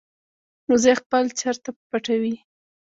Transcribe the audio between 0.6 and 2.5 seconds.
وزې خپل چرته پټوي